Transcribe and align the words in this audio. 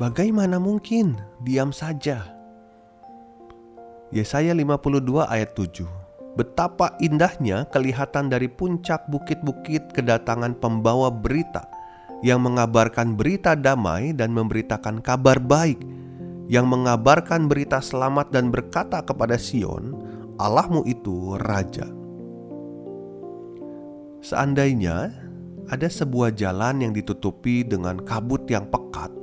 Bagaimana 0.00 0.56
mungkin 0.56 1.20
diam 1.44 1.76
saja? 1.76 2.24
Yesaya 4.08 4.56
52 4.56 5.28
ayat 5.28 5.52
7 5.52 5.84
Betapa 6.40 6.96
indahnya 7.04 7.68
kelihatan 7.68 8.32
dari 8.32 8.48
puncak 8.48 9.04
bukit-bukit 9.12 9.92
kedatangan 9.92 10.56
pembawa 10.56 11.12
berita 11.12 11.68
yang 12.24 12.40
mengabarkan 12.40 13.12
berita 13.12 13.52
damai 13.52 14.16
dan 14.16 14.32
memberitakan 14.32 15.04
kabar 15.04 15.36
baik 15.36 15.84
yang 16.48 16.64
mengabarkan 16.64 17.44
berita 17.44 17.84
selamat 17.84 18.32
dan 18.32 18.48
berkata 18.48 19.04
kepada 19.04 19.36
Sion, 19.36 20.00
Allahmu 20.40 20.80
itu 20.88 21.36
raja. 21.44 21.84
Seandainya 24.24 25.12
ada 25.68 25.88
sebuah 25.92 26.32
jalan 26.32 26.88
yang 26.88 26.96
ditutupi 26.96 27.68
dengan 27.68 28.00
kabut 28.00 28.48
yang 28.48 28.64
pekat 28.64 29.19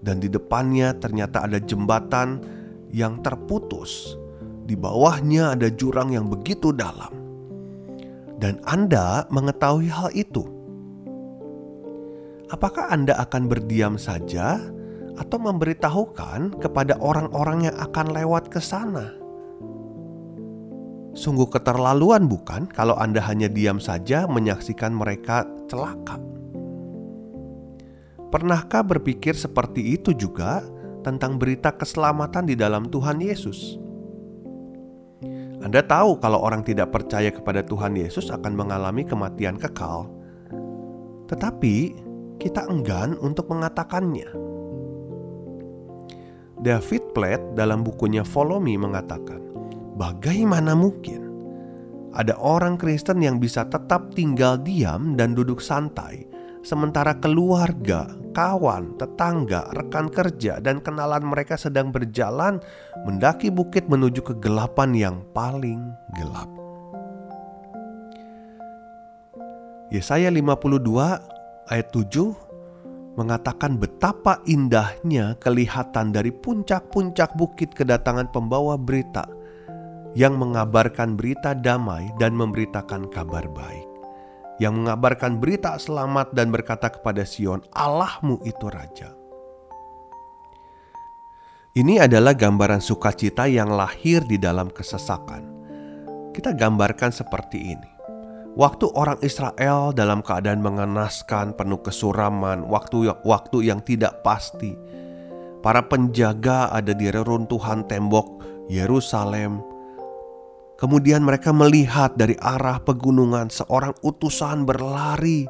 dan 0.00 0.20
di 0.20 0.28
depannya 0.28 0.96
ternyata 0.96 1.44
ada 1.44 1.60
jembatan 1.60 2.40
yang 2.92 3.20
terputus. 3.20 4.16
Di 4.66 4.74
bawahnya 4.74 5.54
ada 5.54 5.70
jurang 5.70 6.10
yang 6.10 6.26
begitu 6.26 6.74
dalam, 6.74 7.14
dan 8.42 8.58
Anda 8.66 9.22
mengetahui 9.30 9.86
hal 9.86 10.10
itu. 10.10 10.42
Apakah 12.50 12.90
Anda 12.90 13.14
akan 13.22 13.46
berdiam 13.46 13.94
saja, 13.94 14.58
atau 15.16 15.38
memberitahukan 15.40 16.60
kepada 16.60 17.00
orang-orang 17.00 17.72
yang 17.72 17.76
akan 17.78 18.06
lewat 18.12 18.52
ke 18.52 18.60
sana? 18.60 19.16
Sungguh 21.16 21.48
keterlaluan, 21.48 22.28
bukan? 22.28 22.68
Kalau 22.68 22.92
Anda 23.00 23.24
hanya 23.24 23.48
diam 23.48 23.80
saja 23.80 24.28
menyaksikan 24.28 24.92
mereka 24.92 25.48
celaka. 25.64 26.20
Pernahkah 28.36 28.84
berpikir 28.84 29.32
seperti 29.32 29.96
itu 29.96 30.12
juga 30.12 30.60
tentang 31.00 31.40
berita 31.40 31.72
keselamatan 31.72 32.44
di 32.44 32.52
dalam 32.52 32.84
Tuhan 32.84 33.16
Yesus? 33.16 33.80
Anda 35.64 35.80
tahu 35.80 36.20
kalau 36.20 36.44
orang 36.44 36.60
tidak 36.60 36.92
percaya 36.92 37.32
kepada 37.32 37.64
Tuhan 37.64 37.96
Yesus 37.96 38.28
akan 38.28 38.52
mengalami 38.52 39.08
kematian 39.08 39.56
kekal, 39.56 40.12
tetapi 41.32 41.96
kita 42.36 42.68
enggan 42.68 43.16
untuk 43.24 43.48
mengatakannya. 43.48 44.28
David 46.60 47.16
Platt 47.16 47.40
dalam 47.56 47.80
bukunya 47.88 48.20
Follow 48.20 48.60
Me 48.60 48.76
mengatakan, 48.76 49.40
"Bagaimana 49.96 50.76
mungkin 50.76 51.24
ada 52.12 52.36
orang 52.36 52.76
Kristen 52.76 53.24
yang 53.24 53.40
bisa 53.40 53.64
tetap 53.64 54.12
tinggal 54.12 54.60
diam 54.60 55.16
dan 55.16 55.32
duduk 55.32 55.64
santai?" 55.64 56.36
sementara 56.66 57.14
keluarga, 57.22 58.10
kawan, 58.36 59.00
tetangga, 59.00 59.72
rekan 59.72 60.12
kerja, 60.12 60.60
dan 60.60 60.84
kenalan 60.84 61.24
mereka 61.24 61.56
sedang 61.56 61.88
berjalan 61.88 62.60
mendaki 63.08 63.48
bukit 63.48 63.88
menuju 63.88 64.20
kegelapan 64.20 64.92
yang 64.92 65.16
paling 65.32 65.80
gelap. 66.12 66.52
Yesaya 69.88 70.28
52 70.28 71.72
ayat 71.72 71.88
7 71.88 73.16
mengatakan 73.16 73.80
betapa 73.80 74.44
indahnya 74.44 75.40
kelihatan 75.40 76.12
dari 76.12 76.28
puncak-puncak 76.28 77.32
bukit 77.40 77.72
kedatangan 77.72 78.28
pembawa 78.28 78.76
berita 78.76 79.24
yang 80.12 80.36
mengabarkan 80.36 81.16
berita 81.16 81.56
damai 81.56 82.12
dan 82.20 82.36
memberitakan 82.36 83.08
kabar 83.08 83.48
baik 83.48 83.85
yang 84.56 84.80
mengabarkan 84.80 85.36
berita 85.36 85.76
selamat 85.76 86.32
dan 86.32 86.48
berkata 86.48 86.88
kepada 86.88 87.24
Sion, 87.28 87.60
"Allahmu 87.76 88.40
itu 88.48 88.66
raja." 88.72 89.12
Ini 91.76 92.08
adalah 92.08 92.32
gambaran 92.32 92.80
sukacita 92.80 93.44
yang 93.44 93.68
lahir 93.68 94.24
di 94.24 94.40
dalam 94.40 94.72
kesesakan. 94.72 95.44
Kita 96.32 96.56
gambarkan 96.56 97.12
seperti 97.12 97.76
ini. 97.76 97.90
Waktu 98.56 98.88
orang 98.96 99.20
Israel 99.20 99.92
dalam 99.92 100.24
keadaan 100.24 100.64
mengenaskan, 100.64 101.52
penuh 101.52 101.76
kesuraman, 101.84 102.64
waktu 102.72 103.12
waktu 103.28 103.68
yang 103.68 103.84
tidak 103.84 104.24
pasti. 104.24 104.72
Para 105.60 105.84
penjaga 105.84 106.72
ada 106.72 106.96
di 106.96 107.12
reruntuhan 107.12 107.84
tembok 107.84 108.40
Yerusalem 108.72 109.60
Kemudian 110.76 111.24
mereka 111.24 111.56
melihat 111.56 112.20
dari 112.20 112.36
arah 112.36 112.76
pegunungan 112.84 113.48
seorang 113.48 113.96
utusan 114.04 114.68
berlari 114.68 115.48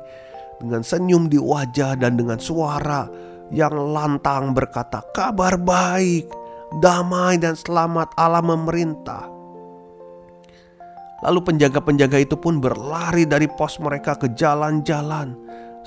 dengan 0.63 0.87
senyum 0.87 1.27
di 1.27 1.35
wajah 1.35 1.99
dan 1.99 2.15
dengan 2.15 2.39
suara 2.39 3.11
yang 3.51 3.75
lantang 3.75 4.55
berkata, 4.55 5.03
"Kabar 5.11 5.59
baik, 5.59 6.31
damai 6.79 7.43
dan 7.43 7.59
selamat 7.59 8.15
Allah 8.15 8.43
memerintah." 8.43 9.27
Lalu 11.27 11.41
penjaga-penjaga 11.43 12.23
itu 12.23 12.39
pun 12.39 12.63
berlari 12.63 13.27
dari 13.27 13.51
pos 13.51 13.83
mereka 13.83 14.15
ke 14.15 14.31
jalan-jalan. 14.37 15.35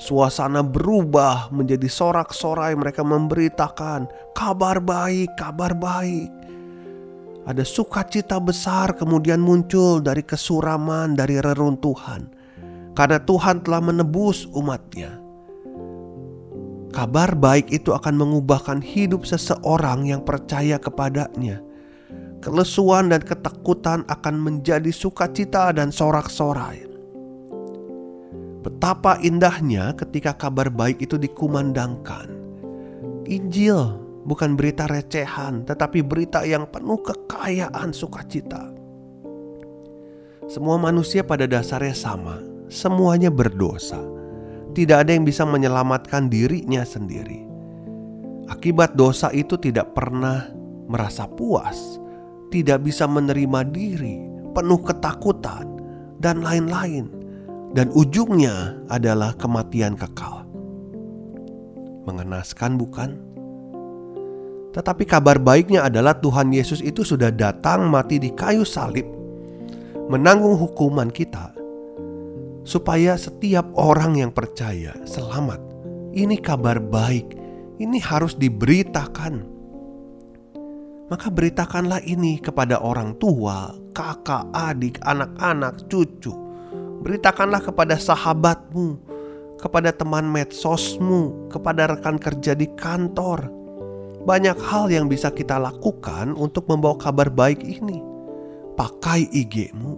Suasana 0.00 0.64
berubah 0.64 1.52
menjadi 1.52 1.86
sorak-sorai 1.88 2.72
mereka 2.76 3.04
memberitakan 3.04 4.08
kabar 4.32 4.80
baik, 4.80 5.32
kabar 5.36 5.76
baik. 5.76 6.39
Ada 7.50 7.66
sukacita 7.66 8.38
besar 8.38 8.94
kemudian 8.94 9.42
muncul 9.42 9.98
dari 9.98 10.22
kesuraman, 10.22 11.18
dari 11.18 11.34
reruntuhan. 11.42 12.30
Karena 12.94 13.18
Tuhan 13.18 13.66
telah 13.66 13.82
menebus 13.82 14.46
umatnya. 14.54 15.18
Kabar 16.94 17.34
baik 17.34 17.74
itu 17.74 17.90
akan 17.90 18.14
mengubahkan 18.22 18.78
hidup 18.78 19.26
seseorang 19.26 20.06
yang 20.06 20.22
percaya 20.22 20.78
kepadanya. 20.78 21.58
Kelesuan 22.38 23.10
dan 23.10 23.18
ketakutan 23.18 24.06
akan 24.06 24.34
menjadi 24.38 24.94
sukacita 24.94 25.74
dan 25.74 25.90
sorak-sorai. 25.90 26.86
Betapa 28.62 29.18
indahnya 29.26 29.90
ketika 29.98 30.38
kabar 30.38 30.70
baik 30.70 31.02
itu 31.02 31.18
dikumandangkan. 31.18 32.30
Injil 33.26 33.98
bukan 34.24 34.56
berita 34.56 34.84
recehan, 34.84 35.64
tetapi 35.64 36.04
berita 36.04 36.44
yang 36.44 36.68
penuh 36.68 37.00
kekayaan 37.00 37.92
sukacita. 37.94 38.72
Semua 40.50 40.76
manusia 40.82 41.22
pada 41.22 41.46
dasarnya 41.46 41.94
sama, 41.94 42.42
semuanya 42.66 43.30
berdosa. 43.30 44.02
Tidak 44.74 44.98
ada 45.06 45.14
yang 45.14 45.22
bisa 45.26 45.46
menyelamatkan 45.46 46.26
dirinya 46.26 46.82
sendiri. 46.82 47.46
Akibat 48.50 48.98
dosa 48.98 49.30
itu 49.30 49.54
tidak 49.58 49.94
pernah 49.94 50.50
merasa 50.90 51.30
puas, 51.30 52.02
tidak 52.50 52.82
bisa 52.82 53.06
menerima 53.06 53.62
diri, 53.70 54.26
penuh 54.50 54.82
ketakutan, 54.82 55.70
dan 56.18 56.42
lain-lain. 56.42 57.06
Dan 57.70 57.94
ujungnya 57.94 58.74
adalah 58.90 59.30
kematian 59.38 59.94
kekal. 59.94 60.42
Mengenaskan, 62.10 62.74
bukan? 62.74 63.29
Tetapi 64.70 65.02
kabar 65.02 65.42
baiknya 65.42 65.90
adalah 65.90 66.14
Tuhan 66.14 66.54
Yesus 66.54 66.78
itu 66.78 67.02
sudah 67.02 67.34
datang 67.34 67.90
mati 67.90 68.22
di 68.22 68.30
kayu 68.30 68.62
salib, 68.62 69.02
menanggung 70.06 70.54
hukuman 70.54 71.10
kita, 71.10 71.50
supaya 72.62 73.18
setiap 73.18 73.66
orang 73.74 74.22
yang 74.22 74.30
percaya 74.30 74.94
selamat. 75.02 75.58
Ini 76.14 76.38
kabar 76.38 76.78
baik, 76.78 77.34
ini 77.82 77.98
harus 77.98 78.38
diberitakan. 78.38 79.58
Maka 81.10 81.26
beritakanlah 81.26 82.06
ini 82.06 82.38
kepada 82.38 82.78
orang 82.78 83.18
tua, 83.18 83.74
kakak, 83.90 84.46
adik, 84.54 85.02
anak-anak, 85.02 85.90
cucu. 85.90 86.30
Beritakanlah 87.02 87.58
kepada 87.58 87.98
sahabatmu, 87.98 89.02
kepada 89.58 89.90
teman 89.90 90.30
medsosmu, 90.30 91.50
kepada 91.50 91.90
rekan 91.90 92.14
kerja 92.14 92.54
di 92.54 92.70
kantor, 92.78 93.59
banyak 94.24 94.58
hal 94.60 94.92
yang 94.92 95.08
bisa 95.08 95.32
kita 95.32 95.56
lakukan 95.56 96.36
untuk 96.36 96.68
membawa 96.68 96.96
kabar 97.00 97.32
baik 97.32 97.64
ini. 97.64 98.04
Pakai 98.76 99.28
IG-mu, 99.32 99.96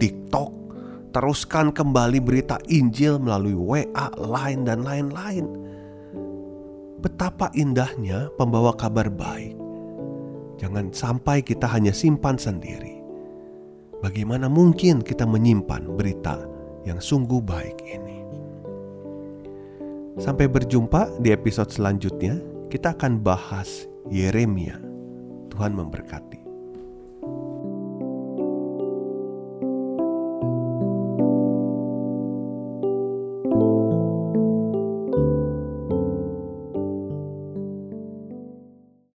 TikTok, 0.00 0.52
teruskan 1.12 1.72
kembali 1.72 2.18
berita 2.24 2.56
Injil 2.68 3.20
melalui 3.20 3.56
WA, 3.56 4.08
Line, 4.16 4.62
dan 4.64 4.84
lain-lain. 4.84 5.46
Betapa 7.00 7.48
indahnya 7.56 8.28
pembawa 8.36 8.76
kabar 8.76 9.08
baik. 9.08 9.56
Jangan 10.60 10.92
sampai 10.92 11.40
kita 11.40 11.64
hanya 11.64 11.96
simpan 11.96 12.36
sendiri. 12.36 13.00
Bagaimana 14.04 14.48
mungkin 14.48 15.00
kita 15.00 15.24
menyimpan 15.24 15.96
berita 15.96 16.44
yang 16.84 17.00
sungguh 17.00 17.40
baik 17.40 17.80
ini? 17.84 18.18
Sampai 20.20 20.48
berjumpa 20.48 21.20
di 21.20 21.32
episode 21.32 21.72
selanjutnya. 21.72 22.49
Kita 22.70 22.94
akan 22.94 23.18
bahas 23.18 23.90
Yeremia. 24.14 24.78
Tuhan 25.50 25.74
memberkati. 25.74 26.39